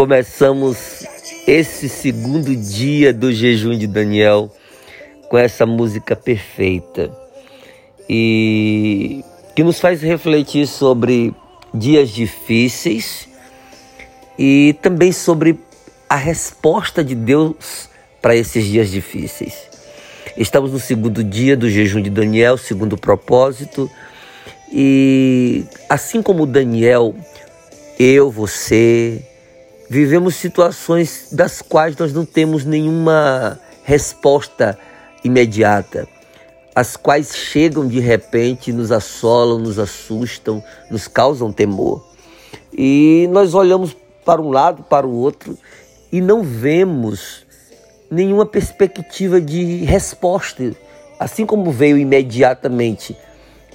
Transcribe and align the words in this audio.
começamos 0.00 1.04
esse 1.46 1.86
segundo 1.86 2.56
dia 2.56 3.12
do 3.12 3.30
jejum 3.30 3.76
de 3.76 3.86
Daniel 3.86 4.50
com 5.28 5.36
essa 5.36 5.66
música 5.66 6.16
perfeita 6.16 7.14
e 8.08 9.22
que 9.54 9.62
nos 9.62 9.78
faz 9.78 10.00
refletir 10.00 10.66
sobre 10.66 11.34
dias 11.74 12.08
difíceis 12.08 13.28
e 14.38 14.74
também 14.80 15.12
sobre 15.12 15.60
a 16.08 16.16
resposta 16.16 17.04
de 17.04 17.14
Deus 17.14 17.90
para 18.22 18.34
esses 18.34 18.64
dias 18.64 18.90
difíceis. 18.90 19.52
Estamos 20.34 20.72
no 20.72 20.80
segundo 20.80 21.22
dia 21.22 21.54
do 21.54 21.68
jejum 21.68 22.00
de 22.00 22.08
Daniel, 22.08 22.56
segundo 22.56 22.96
propósito, 22.96 23.90
e 24.72 25.62
assim 25.90 26.22
como 26.22 26.46
Daniel, 26.46 27.14
eu, 27.98 28.30
você, 28.30 29.26
vivemos 29.90 30.36
situações 30.36 31.30
das 31.32 31.60
quais 31.60 31.96
nós 31.96 32.12
não 32.12 32.24
temos 32.24 32.64
nenhuma 32.64 33.58
resposta 33.82 34.78
imediata, 35.24 36.06
as 36.72 36.96
quais 36.96 37.34
chegam 37.34 37.88
de 37.88 37.98
repente, 37.98 38.72
nos 38.72 38.92
assolam, 38.92 39.58
nos 39.58 39.80
assustam, 39.80 40.62
nos 40.88 41.08
causam 41.08 41.52
temor. 41.52 42.06
E 42.72 43.28
nós 43.32 43.52
olhamos 43.52 43.96
para 44.24 44.40
um 44.40 44.50
lado, 44.50 44.84
para 44.84 45.04
o 45.04 45.12
outro 45.12 45.58
e 46.12 46.20
não 46.20 46.44
vemos 46.44 47.44
nenhuma 48.08 48.46
perspectiva 48.46 49.40
de 49.40 49.84
resposta. 49.84 50.72
Assim 51.18 51.44
como 51.44 51.72
veio 51.72 51.98
imediatamente 51.98 53.16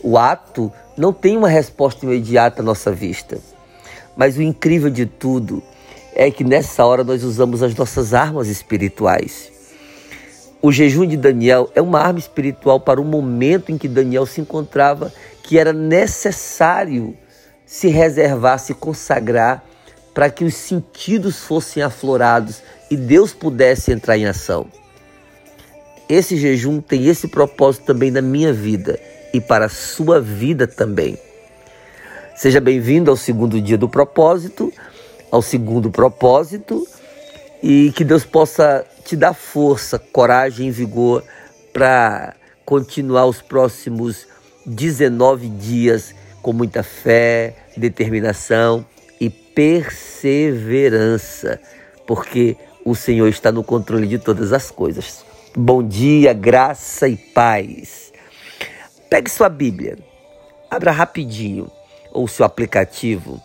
o 0.02 0.18
ato, 0.18 0.72
não 0.96 1.12
tem 1.12 1.36
uma 1.36 1.50
resposta 1.50 2.06
imediata 2.06 2.62
à 2.62 2.66
nossa 2.66 2.90
vista. 2.90 3.38
Mas 4.16 4.38
o 4.38 4.42
incrível 4.42 4.90
de 4.90 5.06
tudo 5.06 5.62
é 6.16 6.32
que 6.32 6.44
nessa 6.44 6.86
hora 6.86 7.04
nós 7.04 7.24
usamos 7.24 7.62
as 7.62 7.76
nossas 7.76 8.14
armas 8.14 8.48
espirituais. 8.48 9.52
O 10.62 10.72
jejum 10.72 11.06
de 11.06 11.18
Daniel 11.18 11.70
é 11.76 11.82
uma 11.82 12.00
arma 12.00 12.18
espiritual 12.18 12.80
para 12.80 13.00
o 13.00 13.06
momento 13.06 13.72
em 13.72 13.78
que 13.78 13.88
Daniel 13.88 14.26
se 14.26 14.42
encontrava, 14.42 15.14
que 15.44 15.60
era 15.60 15.74
necessário 15.74 17.16
se 17.66 17.88
reservar, 17.90 18.58
se 18.58 18.74
consagrar, 18.74 19.64
para 20.14 20.30
que 20.30 20.46
os 20.46 20.56
sentidos 20.56 21.40
fossem 21.40 21.84
aflorados 21.84 22.64
e 22.90 22.96
Deus 22.96 23.34
pudesse 23.34 23.92
entrar 23.92 24.18
em 24.18 24.26
ação. 24.26 24.66
Esse 26.08 26.38
jejum 26.38 26.80
tem 26.80 27.08
esse 27.08 27.28
propósito 27.28 27.86
também 27.86 28.12
na 28.12 28.22
minha 28.22 28.54
vida 28.54 28.98
e 29.34 29.42
para 29.42 29.66
a 29.66 29.70
sua 29.70 30.22
vida 30.22 30.66
também. 30.66 31.18
Seja 32.36 32.62
bem-vindo 32.62 33.12
ao 33.12 33.18
segundo 33.18 33.60
dia 33.60 33.78
do 33.78 33.90
propósito, 33.90 34.72
ao 35.36 35.42
segundo 35.42 35.92
propósito, 35.92 36.88
e 37.62 37.92
que 37.94 38.06
Deus 38.06 38.24
possa 38.24 38.86
te 39.04 39.18
dar 39.18 39.34
força, 39.34 40.00
coragem 40.00 40.70
e 40.70 40.72
vigor 40.72 41.22
para 41.74 42.34
continuar 42.64 43.26
os 43.26 43.42
próximos 43.42 44.26
19 44.66 45.50
dias 45.50 46.16
com 46.42 46.54
muita 46.54 46.84
fé, 46.84 47.54
determinação 47.76 48.86
e 49.20 49.30
perseverança, 49.30 51.60
porque 52.08 52.56
o 52.86 52.96
Senhor 52.96 53.28
está 53.28 53.52
no 53.52 53.62
controle 53.62 54.08
de 54.08 54.18
todas 54.18 54.54
as 54.54 54.72
coisas. 54.72 55.26
Bom 55.54 55.86
dia, 55.86 56.32
graça 56.32 57.10
e 57.10 57.18
paz. 57.18 58.14
Pegue 59.10 59.30
sua 59.30 59.50
Bíblia, 59.50 59.98
abra 60.72 60.92
rapidinho, 60.92 61.70
ou 62.14 62.26
seu 62.26 62.46
aplicativo. 62.46 63.42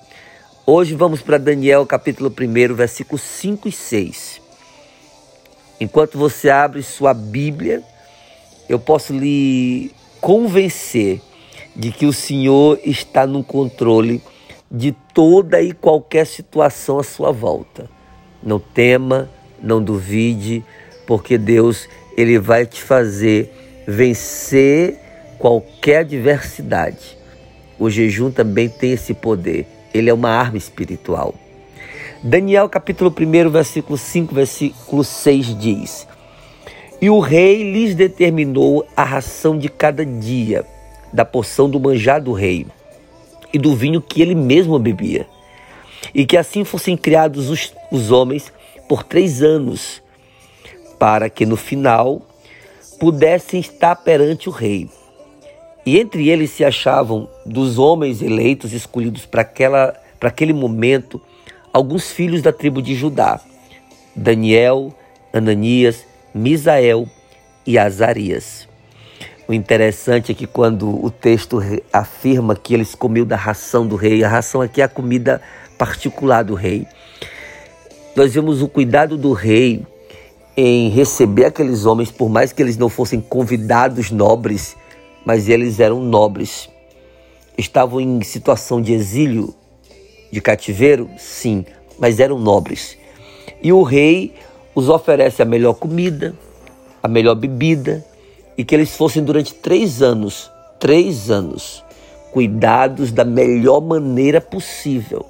Hoje 0.72 0.94
vamos 0.94 1.20
para 1.20 1.36
Daniel 1.36 1.84
capítulo 1.84 2.31
1, 2.31 2.76
versículos 2.76 3.22
5 3.22 3.69
e 3.69 3.72
6. 3.72 4.41
Enquanto 5.81 6.16
você 6.16 6.48
abre 6.48 6.81
sua 6.81 7.12
Bíblia, 7.12 7.82
eu 8.69 8.78
posso 8.78 9.12
lhe 9.12 9.91
convencer 10.20 11.20
de 11.75 11.91
que 11.91 12.06
o 12.06 12.12
Senhor 12.12 12.78
está 12.84 13.26
no 13.26 13.42
controle 13.42 14.22
de 14.70 14.92
toda 15.12 15.60
e 15.60 15.72
qualquer 15.72 16.25
situação 16.25 17.00
à 17.00 17.03
sua 17.03 17.32
volta. 17.32 17.91
Não 18.41 18.60
tema, 18.60 19.28
não 19.60 19.82
duvide, 19.82 20.64
porque 21.04 21.36
Deus 21.36 21.88
ele 22.16 22.38
vai 22.38 22.64
te 22.64 22.80
fazer 22.80 23.82
vencer 23.88 24.97
qualquer 25.36 26.03
adversidade. 26.03 27.19
O 27.76 27.91
jejum 27.91 28.30
também 28.30 28.69
tem 28.69 28.92
esse 28.92 29.12
poder. 29.12 29.79
Ele 29.92 30.10
é 30.10 30.14
uma 30.14 30.30
arma 30.30 30.56
espiritual. 30.56 31.34
Daniel 32.22 32.68
capítulo 32.68 33.12
1, 33.18 33.50
versículo 33.50 33.96
5, 33.96 34.34
versículo 34.34 35.02
6 35.02 35.58
diz: 35.58 36.06
E 37.00 37.08
o 37.10 37.18
rei 37.18 37.70
lhes 37.72 37.94
determinou 37.94 38.86
a 38.96 39.04
ração 39.04 39.58
de 39.58 39.68
cada 39.68 40.04
dia, 40.04 40.64
da 41.12 41.24
porção 41.24 41.68
do 41.68 41.80
manjar 41.80 42.22
do 42.22 42.32
rei 42.32 42.66
e 43.52 43.58
do 43.58 43.74
vinho 43.74 44.00
que 44.00 44.22
ele 44.22 44.34
mesmo 44.34 44.78
bebia 44.78 45.26
e 46.14 46.24
que 46.24 46.36
assim 46.36 46.64
fossem 46.64 46.96
criados 46.96 47.50
os, 47.50 47.72
os 47.90 48.10
homens 48.10 48.52
por 48.88 49.02
três 49.02 49.42
anos, 49.42 50.02
para 50.98 51.30
que 51.30 51.46
no 51.46 51.56
final 51.56 52.22
pudessem 52.98 53.60
estar 53.60 53.96
perante 53.96 54.48
o 54.48 54.52
rei. 54.52 54.88
E 55.84 55.98
entre 55.98 56.28
eles 56.28 56.50
se 56.50 56.64
achavam 56.64 57.28
dos 57.44 57.78
homens 57.78 58.20
eleitos, 58.20 58.72
escolhidos 58.72 59.26
para 59.26 59.48
aquele 60.20 60.52
momento, 60.52 61.20
alguns 61.72 62.10
filhos 62.10 62.42
da 62.42 62.52
tribo 62.52 62.82
de 62.82 62.94
Judá: 62.94 63.41
Daniel, 64.14 64.94
Ananias, 65.32 66.04
Misael 66.34 67.08
e 67.66 67.78
Azarias. 67.78 68.68
O 69.48 69.52
interessante 69.52 70.30
é 70.30 70.34
que 70.34 70.46
quando 70.46 71.04
o 71.04 71.10
texto 71.10 71.60
afirma 71.92 72.54
que 72.54 72.72
eles 72.72 72.94
comiam 72.94 73.26
da 73.26 73.34
ração 73.34 73.84
do 73.86 73.97
rei, 73.97 74.22
a 74.22 74.28
ração 74.28 74.60
aqui 74.60 74.80
é 74.80 74.84
a 74.84 74.88
comida 74.88 75.42
particular 75.76 76.44
do 76.44 76.54
rei. 76.54 76.86
Nós 78.14 78.32
vemos 78.34 78.62
o 78.62 78.68
cuidado 78.68 79.16
do 79.16 79.32
rei 79.32 79.84
em 80.56 80.88
receber 80.91 81.47
aqueles 81.47 81.84
homens, 81.86 82.10
por 82.12 82.28
mais 82.28 82.52
que 82.52 82.62
eles 82.62 82.76
não 82.76 82.88
fossem 82.88 83.20
convidados 83.20 84.10
nobres, 84.10 84.76
mas 85.25 85.48
eles 85.48 85.81
eram 85.81 86.00
nobres. 86.00 86.69
Estavam 87.56 88.00
em 88.00 88.22
situação 88.22 88.81
de 88.81 88.92
exílio, 88.92 89.54
de 90.31 90.41
cativeiro? 90.41 91.10
Sim, 91.19 91.64
mas 91.98 92.20
eram 92.20 92.38
nobres. 92.38 92.97
E 93.62 93.72
o 93.72 93.82
rei 93.82 94.34
os 94.75 94.88
oferece 94.88 95.42
a 95.42 95.44
melhor 95.44 95.75
comida, 95.75 96.34
a 97.03 97.09
melhor 97.09 97.34
bebida, 97.34 98.04
e 98.56 98.64
que 98.64 98.75
eles 98.75 98.97
fossem 98.97 99.22
durante 99.22 99.54
três 99.54 100.03
anos, 100.03 100.50
três 100.78 101.30
anos, 101.30 101.84
cuidados 102.32 103.12
da 103.12 103.24
melhor 103.24 103.80
maneira 103.80 104.41
possível. 104.41 105.27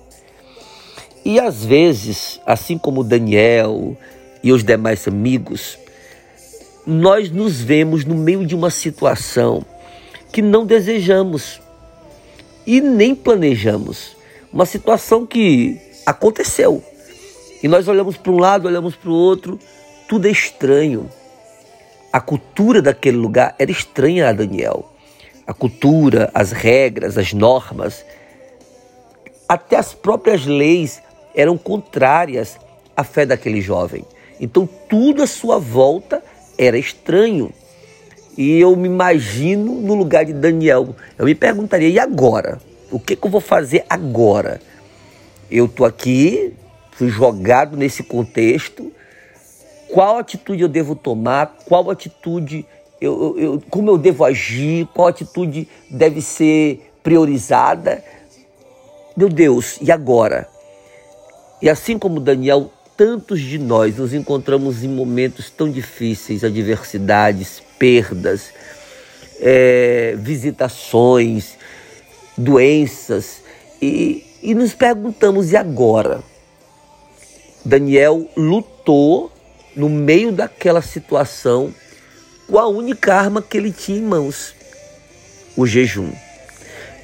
E 1.24 1.38
às 1.38 1.64
vezes, 1.64 2.40
assim 2.46 2.78
como 2.78 3.04
Daniel 3.04 3.96
e 4.42 4.52
os 4.52 4.64
demais 4.64 5.06
amigos, 5.06 5.78
nós 6.86 7.30
nos 7.30 7.60
vemos 7.60 8.04
no 8.04 8.14
meio 8.14 8.46
de 8.46 8.54
uma 8.54 8.70
situação 8.70 9.64
que 10.32 10.42
não 10.42 10.64
desejamos 10.64 11.60
e 12.66 12.80
nem 12.80 13.14
planejamos. 13.14 14.16
Uma 14.52 14.66
situação 14.66 15.26
que 15.26 15.80
aconteceu. 16.06 16.82
E 17.62 17.68
nós 17.68 17.88
olhamos 17.88 18.16
para 18.16 18.32
um 18.32 18.38
lado, 18.38 18.66
olhamos 18.66 18.96
para 18.96 19.10
o 19.10 19.14
outro, 19.14 19.58
tudo 20.08 20.26
é 20.26 20.30
estranho. 20.30 21.10
A 22.12 22.20
cultura 22.20 22.82
daquele 22.82 23.16
lugar 23.16 23.54
era 23.58 23.70
estranha 23.70 24.28
a 24.28 24.32
Daniel. 24.32 24.90
A 25.46 25.52
cultura, 25.52 26.30
as 26.34 26.52
regras, 26.52 27.18
as 27.18 27.32
normas, 27.32 28.04
até 29.48 29.76
as 29.76 29.92
próprias 29.92 30.46
leis 30.46 31.02
eram 31.34 31.58
contrárias 31.58 32.56
à 32.96 33.04
fé 33.04 33.26
daquele 33.26 33.60
jovem. 33.60 34.04
Então 34.40 34.68
tudo 34.88 35.22
à 35.22 35.26
sua 35.26 35.58
volta 35.58 36.22
era 36.56 36.78
estranho. 36.78 37.52
E 38.40 38.58
eu 38.58 38.74
me 38.74 38.88
imagino 38.88 39.82
no 39.82 39.94
lugar 39.94 40.24
de 40.24 40.32
Daniel. 40.32 40.96
Eu 41.18 41.26
me 41.26 41.34
perguntaria: 41.34 41.90
e 41.90 41.98
agora? 41.98 42.58
O 42.90 42.98
que, 42.98 43.14
que 43.14 43.26
eu 43.26 43.30
vou 43.30 43.38
fazer 43.38 43.84
agora? 43.86 44.62
Eu 45.50 45.66
estou 45.66 45.84
aqui, 45.84 46.54
fui 46.92 47.10
jogado 47.10 47.76
nesse 47.76 48.02
contexto. 48.02 48.90
Qual 49.92 50.16
atitude 50.16 50.62
eu 50.62 50.68
devo 50.68 50.96
tomar? 50.96 51.54
Qual 51.66 51.90
atitude 51.90 52.64
eu, 52.98 53.36
eu, 53.36 53.38
eu 53.38 53.62
como 53.68 53.90
eu 53.90 53.98
devo 53.98 54.24
agir? 54.24 54.88
Qual 54.94 55.08
atitude 55.08 55.68
deve 55.90 56.22
ser 56.22 56.90
priorizada? 57.02 58.02
Meu 59.14 59.28
Deus, 59.28 59.76
e 59.82 59.92
agora? 59.92 60.48
E 61.60 61.68
assim 61.68 61.98
como 61.98 62.18
Daniel, 62.18 62.70
tantos 63.00 63.40
de 63.40 63.58
nós 63.58 63.96
nos 63.96 64.12
encontramos 64.12 64.84
em 64.84 64.88
momentos 64.88 65.48
tão 65.48 65.70
difíceis, 65.70 66.44
adversidades, 66.44 67.62
perdas, 67.78 68.52
é, 69.40 70.14
visitações, 70.18 71.54
doenças, 72.36 73.40
e, 73.80 74.22
e 74.42 74.54
nos 74.54 74.74
perguntamos: 74.74 75.50
e 75.50 75.56
agora? 75.56 76.20
Daniel 77.64 78.28
lutou 78.36 79.32
no 79.74 79.88
meio 79.88 80.30
daquela 80.30 80.82
situação 80.82 81.74
com 82.46 82.58
a 82.58 82.68
única 82.68 83.14
arma 83.14 83.40
que 83.40 83.56
ele 83.56 83.72
tinha 83.72 83.96
em 83.96 84.02
mãos, 84.02 84.54
o 85.56 85.66
jejum. 85.66 86.12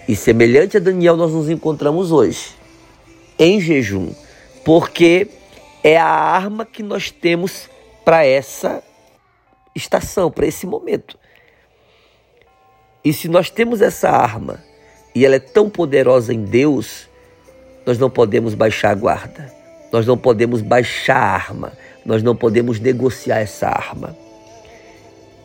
E 0.06 0.14
semelhante 0.14 0.76
a 0.76 0.80
Daniel, 0.80 1.16
nós 1.16 1.32
nos 1.32 1.48
encontramos 1.48 2.12
hoje, 2.12 2.48
em 3.38 3.58
jejum, 3.62 4.12
porque 4.62 5.28
é 5.86 5.96
a 5.96 6.04
arma 6.04 6.66
que 6.66 6.82
nós 6.82 7.12
temos 7.12 7.70
para 8.04 8.26
essa 8.26 8.82
estação, 9.72 10.32
para 10.32 10.44
esse 10.44 10.66
momento. 10.66 11.16
E 13.04 13.12
se 13.12 13.28
nós 13.28 13.50
temos 13.50 13.80
essa 13.80 14.10
arma 14.10 14.60
e 15.14 15.24
ela 15.24 15.36
é 15.36 15.38
tão 15.38 15.70
poderosa 15.70 16.34
em 16.34 16.42
Deus, 16.42 17.08
nós 17.86 17.98
não 17.98 18.10
podemos 18.10 18.52
baixar 18.52 18.90
a 18.90 18.94
guarda, 18.96 19.54
nós 19.92 20.04
não 20.04 20.18
podemos 20.18 20.60
baixar 20.60 21.18
a 21.18 21.34
arma, 21.34 21.72
nós 22.04 22.20
não 22.20 22.34
podemos 22.34 22.80
negociar 22.80 23.38
essa 23.38 23.68
arma. 23.68 24.16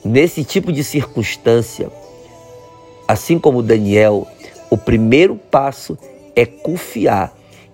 Nesse 0.03 0.43
tipo 0.43 0.71
de 0.71 0.83
circunstância, 0.83 1.91
assim 3.07 3.38
como 3.38 3.61
Daniel, 3.61 4.27
o 4.71 4.77
primeiro 4.77 5.35
passo 5.35 5.95
é 6.35 6.47
confiar 6.47 7.31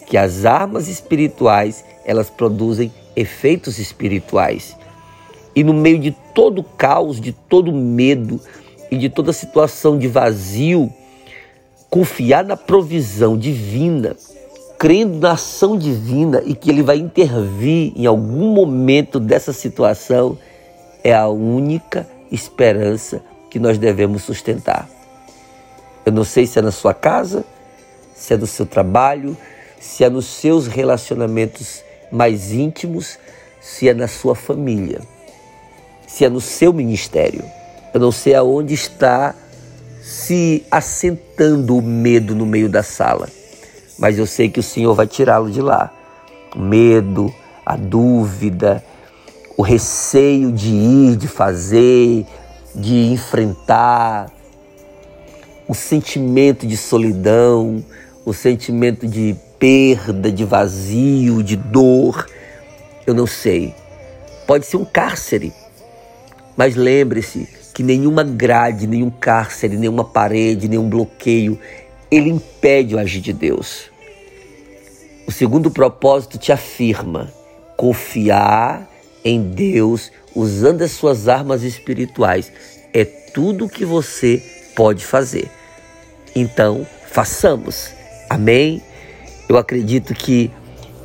que 0.08 0.18
as 0.18 0.46
armas 0.46 0.88
espirituais, 0.88 1.84
elas 2.06 2.30
produzem 2.30 2.92
efeitos 3.16 3.78
espirituais. 3.78 4.76
E 5.54 5.64
no 5.64 5.74
meio 5.74 6.00
de 6.00 6.12
todo 6.34 6.64
caos, 6.64 7.20
de 7.20 7.34
todo 7.34 7.74
medo 7.74 8.40
e 8.90 8.98
de 8.98 9.10
toda 9.10 9.34
situação 9.34 9.98
de 9.98 10.08
vazio, 10.08 10.92
confiar 11.90 12.46
na 12.46 12.56
provisão 12.56 13.38
divina, 13.38 14.16
crendo 14.80 15.20
na 15.20 15.34
ação 15.34 15.78
divina 15.78 16.42
e 16.46 16.56
que 16.56 16.70
ele 16.70 16.82
vai 16.82 16.98
intervir 16.98 17.92
em 17.96 18.06
algum 18.06 18.54
momento 18.54 19.20
dessa 19.20 19.52
situação, 19.52 20.38
é 21.04 21.14
a 21.14 21.28
única 21.28 22.08
esperança 22.32 23.22
que 23.50 23.60
nós 23.60 23.78
devemos 23.78 24.24
sustentar. 24.24 24.90
Eu 26.06 26.14
não 26.14 26.24
sei 26.24 26.46
se 26.46 26.60
é 26.60 26.62
na 26.62 26.72
sua 26.72 26.94
casa, 26.94 27.44
se 28.16 28.34
é 28.34 28.38
no 28.38 28.48
seu 28.48 28.66
trabalho, 28.66 29.36
se 29.80 30.04
é 30.04 30.10
nos 30.10 30.26
seus 30.26 30.68
relacionamentos 30.68 31.84
mais 32.12 32.52
íntimos, 32.52 33.18
se 33.60 33.90
é 33.90 33.94
na 33.94 34.08
sua 34.08 34.36
família, 34.36 35.02
se 36.08 36.26
é 36.26 36.30
no 36.30 36.42
seu 36.42 36.72
ministério. 36.72 37.44
Eu 37.94 38.00
não 38.00 38.12
sei 38.12 38.36
aonde 38.36 38.74
está 38.74 39.36
se 40.02 40.66
assentando 40.72 41.78
o 41.78 41.82
medo 41.82 42.34
no 42.34 42.46
meio 42.46 42.70
da 42.70 42.84
sala, 42.84 43.28
mas 43.98 44.18
eu 44.18 44.26
sei 44.26 44.50
que 44.50 44.60
o 44.60 44.64
Senhor 44.64 44.94
vai 44.94 45.08
tirá-lo 45.08 45.50
de 45.50 45.62
lá. 45.62 45.92
O 46.56 46.60
medo, 46.60 47.34
a 47.66 47.76
dúvida, 47.76 48.84
o 49.58 49.62
receio 49.62 50.52
de 50.52 50.70
ir, 50.70 51.16
de 51.18 51.28
fazer, 51.28 52.26
de 52.74 53.12
enfrentar, 53.12 54.32
o 55.68 55.74
sentimento 55.74 56.66
de 56.66 56.78
solidão, 56.78 57.84
o 58.24 58.34
sentimento 58.34 59.08
de 59.08 59.36
perda, 59.60 60.32
de 60.32 60.46
vazio, 60.46 61.44
de 61.44 61.56
dor, 61.56 62.28
eu 63.06 63.14
não 63.14 63.28
sei. 63.28 63.74
Pode 64.46 64.66
ser 64.66 64.78
um 64.78 64.86
cárcere, 64.86 65.54
mas 66.56 66.76
lembre-se 66.76 67.48
que 67.74 67.84
nenhuma 67.84 68.24
grade, 68.24 68.88
nenhum 68.88 69.10
cárcere, 69.10 69.78
nenhuma 69.78 70.04
parede, 70.04 70.68
nenhum 70.68 70.90
bloqueio, 70.90 71.60
ele 72.10 72.30
impede 72.30 72.96
o 72.96 73.00
agir 73.00 73.22
de 73.22 73.34
Deus. 73.34 73.92
O 75.28 75.32
segundo 75.32 75.70
propósito 75.70 76.38
te 76.38 76.52
afirma 76.52 77.32
confiar 77.76 78.90
em 79.24 79.42
Deus 79.44 80.12
usando 80.34 80.82
as 80.82 80.92
suas 80.92 81.28
armas 81.28 81.64
espirituais. 81.64 82.52
É 82.94 83.04
tudo 83.06 83.66
o 83.66 83.70
que 83.70 83.86
você 83.86 84.42
pode 84.76 85.06
fazer. 85.06 85.52
Então, 86.36 86.88
façamos. 87.12 87.92
Amém? 88.30 88.82
Eu 89.48 89.58
acredito 89.58 90.14
que 90.14 90.52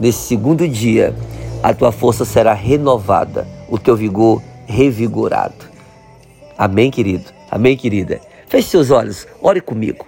nesse 0.00 0.26
segundo 0.26 0.66
dia 0.66 1.14
a 1.62 1.72
tua 1.72 1.92
força 1.92 2.24
será 2.24 2.52
renovada, 2.52 3.46
o 3.68 3.78
teu 3.78 3.96
vigor 3.96 4.42
revigorado. 4.66 5.70
Amém, 6.58 6.90
querido? 6.90 7.30
Amém, 7.48 7.76
querida? 7.76 8.20
Feche 8.48 8.68
seus 8.68 8.90
olhos, 8.90 9.26
ore 9.40 9.60
comigo. 9.60 10.06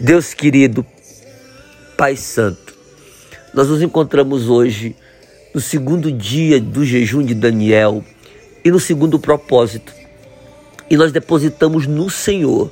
Deus 0.00 0.34
querido, 0.34 0.84
Pai 1.96 2.16
Santo, 2.16 2.74
nós 3.54 3.68
nos 3.68 3.80
encontramos 3.80 4.48
hoje 4.48 4.96
no 5.54 5.60
segundo 5.60 6.10
dia 6.10 6.60
do 6.60 6.84
jejum 6.84 7.22
de 7.22 7.34
Daniel 7.34 8.02
e 8.64 8.70
no 8.72 8.80
segundo 8.80 9.16
propósito 9.16 10.01
e 10.92 10.96
nós 10.98 11.10
depositamos 11.10 11.86
no 11.86 12.10
Senhor 12.10 12.70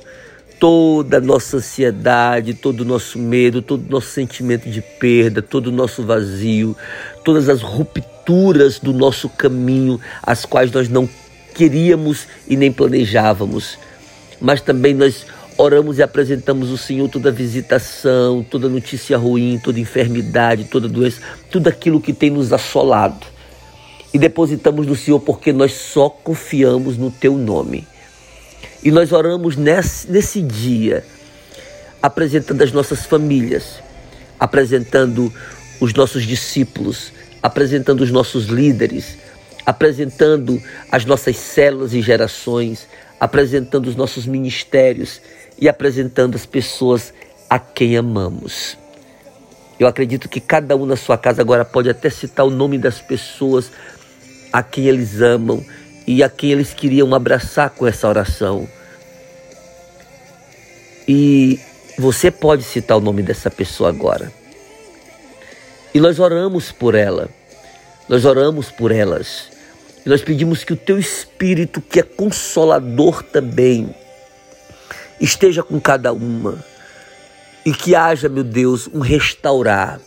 toda 0.59 1.17
a 1.17 1.19
nossa 1.19 1.57
ansiedade, 1.57 2.53
todo 2.53 2.81
o 2.81 2.85
nosso 2.85 3.17
medo, 3.17 3.63
todo 3.63 3.83
o 3.83 3.89
nosso 3.89 4.09
sentimento 4.09 4.69
de 4.69 4.79
perda, 4.79 5.41
todo 5.41 5.67
o 5.67 5.71
nosso 5.71 6.03
vazio, 6.03 6.77
todas 7.25 7.49
as 7.49 7.63
rupturas 7.63 8.77
do 8.77 8.93
nosso 8.93 9.27
caminho, 9.27 9.99
as 10.21 10.45
quais 10.45 10.71
nós 10.71 10.87
não 10.87 11.09
queríamos 11.55 12.27
e 12.47 12.55
nem 12.55 12.71
planejávamos. 12.71 13.79
Mas 14.39 14.61
também 14.61 14.93
nós 14.93 15.25
oramos 15.57 15.97
e 15.97 16.03
apresentamos 16.03 16.69
ao 16.69 16.77
Senhor 16.77 17.09
toda 17.09 17.31
visitação, 17.31 18.45
toda 18.47 18.69
notícia 18.69 19.17
ruim, 19.17 19.59
toda 19.63 19.79
enfermidade, 19.79 20.65
toda 20.65 20.87
doença, 20.87 21.19
tudo 21.49 21.69
aquilo 21.69 21.99
que 21.99 22.13
tem 22.13 22.29
nos 22.29 22.53
assolado. 22.53 23.25
E 24.13 24.19
depositamos 24.19 24.85
no 24.85 24.95
Senhor 24.95 25.19
porque 25.19 25.51
nós 25.51 25.73
só 25.73 26.07
confiamos 26.07 26.99
no 26.99 27.09
Teu 27.09 27.35
nome. 27.35 27.87
E 28.83 28.89
nós 28.89 29.11
oramos 29.11 29.55
nesse, 29.55 30.09
nesse 30.09 30.41
dia, 30.41 31.03
apresentando 32.01 32.63
as 32.63 32.71
nossas 32.71 33.05
famílias, 33.05 33.75
apresentando 34.39 35.31
os 35.79 35.93
nossos 35.93 36.23
discípulos, 36.23 37.13
apresentando 37.43 38.01
os 38.01 38.11
nossos 38.11 38.45
líderes, 38.45 39.17
apresentando 39.65 40.61
as 40.91 41.05
nossas 41.05 41.37
células 41.37 41.93
e 41.93 42.01
gerações, 42.01 42.87
apresentando 43.19 43.87
os 43.87 43.95
nossos 43.95 44.25
ministérios 44.25 45.21
e 45.59 45.69
apresentando 45.69 46.35
as 46.35 46.45
pessoas 46.45 47.13
a 47.47 47.59
quem 47.59 47.95
amamos. 47.95 48.77
Eu 49.79 49.87
acredito 49.87 50.27
que 50.27 50.39
cada 50.39 50.75
um 50.75 50.85
na 50.85 50.95
sua 50.95 51.17
casa 51.17 51.41
agora 51.41 51.63
pode 51.63 51.89
até 51.89 52.09
citar 52.09 52.45
o 52.45 52.49
nome 52.49 52.79
das 52.79 52.99
pessoas 52.99 53.71
a 54.51 54.63
quem 54.63 54.85
eles 54.85 55.21
amam 55.21 55.63
e 56.11 56.21
a 56.21 56.27
quem 56.27 56.51
eles 56.51 56.73
queriam 56.73 57.15
abraçar 57.15 57.69
com 57.69 57.87
essa 57.87 58.05
oração. 58.05 58.67
E 61.07 61.57
você 61.97 62.29
pode 62.29 62.63
citar 62.63 62.97
o 62.97 62.99
nome 62.99 63.23
dessa 63.23 63.49
pessoa 63.49 63.87
agora. 63.87 64.29
E 65.93 66.01
nós 66.01 66.19
oramos 66.19 66.69
por 66.69 66.95
ela. 66.95 67.29
Nós 68.09 68.25
oramos 68.25 68.69
por 68.69 68.91
elas. 68.91 69.51
E 70.05 70.09
nós 70.09 70.21
pedimos 70.21 70.65
que 70.65 70.73
o 70.73 70.75
teu 70.75 70.99
espírito, 70.99 71.79
que 71.79 72.01
é 72.01 72.03
consolador 72.03 73.23
também, 73.23 73.95
esteja 75.17 75.63
com 75.63 75.79
cada 75.79 76.11
uma. 76.11 76.61
E 77.65 77.71
que 77.71 77.95
haja, 77.95 78.27
meu 78.27 78.43
Deus, 78.43 78.89
um 78.93 78.99
restaurar. 78.99 80.01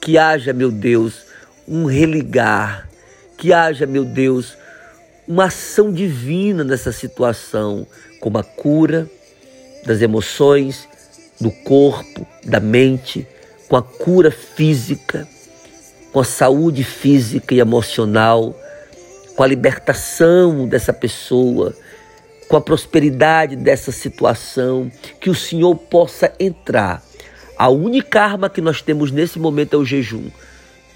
Que 0.00 0.16
haja, 0.16 0.52
meu 0.52 0.70
Deus, 0.70 1.24
um 1.66 1.86
religar. 1.86 2.88
Que 3.36 3.52
haja, 3.52 3.84
meu 3.84 4.04
Deus, 4.04 4.61
uma 5.26 5.44
ação 5.44 5.92
divina 5.92 6.64
nessa 6.64 6.92
situação, 6.92 7.86
como 8.20 8.38
a 8.38 8.44
cura 8.44 9.08
das 9.84 10.00
emoções, 10.00 10.88
do 11.40 11.50
corpo, 11.50 12.26
da 12.44 12.60
mente, 12.60 13.26
com 13.68 13.76
a 13.76 13.82
cura 13.82 14.30
física, 14.30 15.26
com 16.12 16.20
a 16.20 16.24
saúde 16.24 16.84
física 16.84 17.54
e 17.54 17.60
emocional, 17.60 18.54
com 19.34 19.42
a 19.42 19.46
libertação 19.46 20.68
dessa 20.68 20.92
pessoa, 20.92 21.74
com 22.48 22.56
a 22.56 22.60
prosperidade 22.60 23.56
dessa 23.56 23.90
situação, 23.90 24.90
que 25.20 25.30
o 25.30 25.34
Senhor 25.34 25.74
possa 25.74 26.32
entrar. 26.38 27.02
A 27.56 27.68
única 27.68 28.20
arma 28.20 28.50
que 28.50 28.60
nós 28.60 28.82
temos 28.82 29.10
nesse 29.10 29.38
momento 29.38 29.74
é 29.74 29.78
o 29.78 29.84
jejum. 29.84 30.30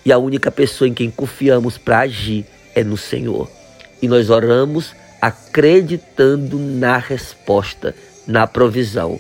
E 0.05 0.13
a 0.13 0.19
única 0.19 0.51
pessoa 0.51 0.87
em 0.87 0.95
quem 0.95 1.11
confiamos 1.11 1.79
para 1.79 2.01
agir 2.01 2.45
é 2.75 2.85
no 2.85 2.97
Senhor. 2.97 3.56
E 4.01 4.09
nós 4.09 4.31
oramos 4.31 4.95
acreditando 5.21 6.59
na 6.59 6.99
resposta, 6.99 7.95
na 8.27 8.47
provisão. 8.47 9.19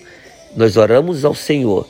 Nós 0.56 0.76
oramos 0.76 1.25
ao 1.25 1.35
Senhor, 1.35 1.88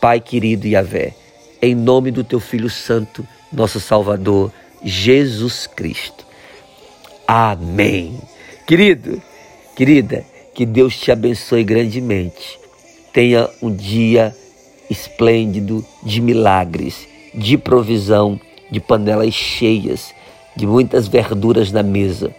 Pai 0.00 0.20
querido 0.20 0.66
Yahvé, 0.66 1.14
em 1.60 1.74
nome 1.74 2.10
do 2.10 2.22
Teu 2.22 2.38
Filho 2.40 2.70
Santo, 2.70 3.26
nosso 3.52 3.80
Salvador, 3.80 4.52
Jesus 4.84 5.66
Cristo. 5.66 6.24
Amém. 7.26 8.20
Querido, 8.66 9.20
querida, 9.74 10.24
que 10.54 10.64
Deus 10.64 10.98
te 10.98 11.10
abençoe 11.10 11.64
grandemente. 11.64 12.58
tenha 13.12 13.48
um 13.60 13.74
dia 13.74 14.34
esplêndido 14.88 15.84
de 16.02 16.20
milagres, 16.20 17.06
de 17.34 17.58
provisão, 17.58 18.40
de 18.70 18.80
panelas 18.80 19.34
cheias, 19.34 20.14
de 20.58 20.66
muitas 20.66 21.06
verduras 21.06 21.70
na 21.70 21.84
mesa 21.84 22.34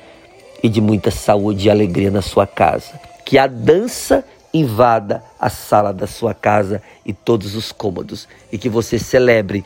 e 0.61 0.67
de 0.67 0.81
muita 0.81 1.09
saúde 1.09 1.67
e 1.67 1.71
alegria 1.71 2.11
na 2.11 2.21
sua 2.21 2.45
casa. 2.45 2.99
Que 3.23 3.37
a 3.37 3.47
dança 3.47 4.25
invada 4.53 5.23
a 5.39 5.49
sala 5.49 5.93
da 5.93 6.05
sua 6.05 6.33
casa 6.33 6.81
e 7.05 7.13
todos 7.13 7.55
os 7.55 7.71
cômodos 7.71 8.27
e 8.51 8.57
que 8.57 8.67
você 8.67 8.99
celebre 8.99 9.63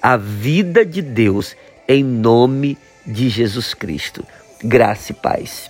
a 0.00 0.16
vida 0.16 0.86
de 0.86 1.02
Deus 1.02 1.56
em 1.88 2.04
nome 2.04 2.78
de 3.04 3.28
Jesus 3.28 3.74
Cristo. 3.74 4.24
Graça 4.62 5.10
e 5.10 5.14
paz. 5.16 5.68